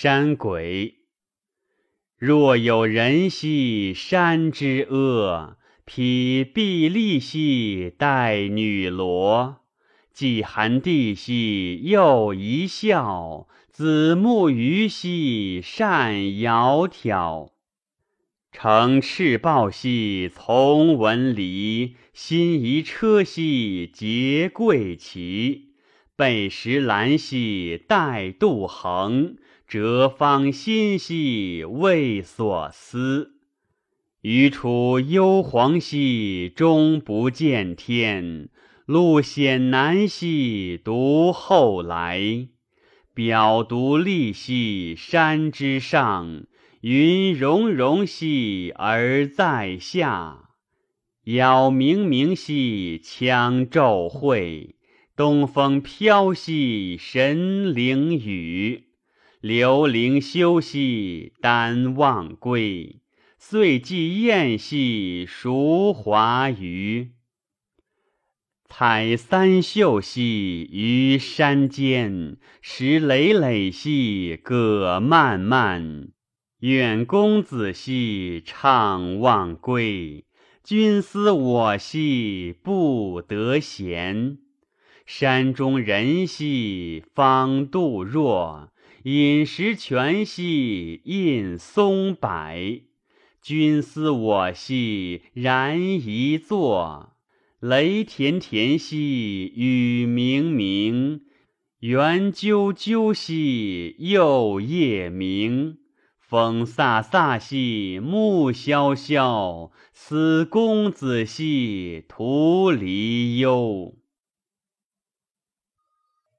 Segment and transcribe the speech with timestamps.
[0.00, 0.98] 山鬼。
[2.16, 9.56] 若有人兮山之阿，披薜荔兮带女罗。
[10.12, 17.50] 既寒地兮又一笑，子木鱼兮善窈窕。
[18.52, 25.67] 乘赤豹兮从文离，心仪车兮结桂旗。
[26.18, 29.36] 背石兰兮带杜衡，
[29.68, 33.34] 折芳心兮为所思。
[34.22, 38.48] 余处幽篁兮终不见天。
[38.84, 42.48] 路险难兮独后来，
[43.14, 46.46] 表独立兮山之上，
[46.80, 50.48] 云容容兮而在下。
[51.22, 54.74] 杳冥冥兮羌昼晦，
[55.18, 58.84] 东风飘兮神灵雨。
[59.40, 63.00] 流灵修兮丹忘归，
[63.36, 67.10] 岁既晏兮孰华余？
[68.68, 76.10] 采三秀兮于山间，石累累兮葛漫漫。
[76.60, 80.26] 远公子兮怅望归，
[80.62, 84.38] 君思我兮不得闲。
[85.10, 88.68] 山中人兮方度若，
[89.04, 92.28] 饮石泉兮印松柏。
[93.40, 97.14] 君思我兮然一坐。
[97.58, 101.22] 雷田田兮雨冥冥，
[101.78, 105.78] 猿啾啾兮又夜鸣。
[106.20, 113.97] 风飒飒兮木萧萧，思公子兮徒离忧。